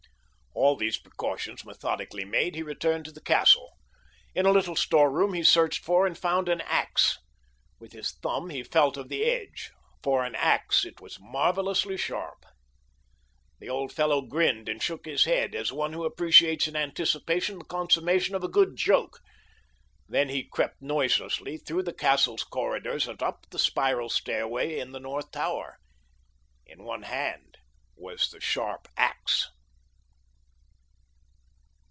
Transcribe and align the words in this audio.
All 0.53 0.75
these 0.75 0.97
precautions 0.99 1.63
methodically 1.63 2.25
made, 2.25 2.55
he 2.55 2.61
returned 2.61 3.05
to 3.05 3.11
the 3.13 3.21
castle. 3.21 3.71
In 4.35 4.45
a 4.45 4.51
little 4.51 4.75
storeroom 4.75 5.31
he 5.33 5.43
searched 5.43 5.81
for 5.81 6.05
and 6.05 6.15
found 6.17 6.49
an 6.49 6.59
ax. 6.61 7.17
With 7.79 7.93
his 7.93 8.11
thumb 8.17 8.49
he 8.49 8.61
felt 8.61 8.97
of 8.97 9.07
the 9.07 9.23
edge—for 9.23 10.25
an 10.25 10.35
ax 10.35 10.83
it 10.83 10.99
was 10.99 11.21
marvelously 11.21 11.95
sharp. 11.95 12.43
The 13.59 13.69
old 13.69 13.93
fellow 13.93 14.21
grinned 14.21 14.67
and 14.67 14.83
shook 14.83 15.05
his 15.05 15.23
head, 15.23 15.55
as 15.55 15.71
one 15.71 15.93
who 15.93 16.03
appreciates 16.03 16.67
in 16.67 16.75
anticipation 16.75 17.57
the 17.59 17.65
consummation 17.65 18.35
of 18.35 18.43
a 18.43 18.49
good 18.49 18.75
joke. 18.75 19.21
Then 20.09 20.27
he 20.27 20.43
crept 20.43 20.81
noiselessly 20.81 21.59
through 21.59 21.83
the 21.83 21.93
castle's 21.93 22.43
corridors 22.43 23.07
and 23.07 23.23
up 23.23 23.45
the 23.51 23.57
spiral 23.59 24.09
stairway 24.09 24.77
in 24.77 24.91
the 24.91 24.99
north 24.99 25.31
tower. 25.31 25.77
In 26.65 26.83
one 26.83 27.03
hand 27.03 27.57
was 27.95 28.29
the 28.29 28.41
sharp 28.41 28.89
ax. 28.97 29.47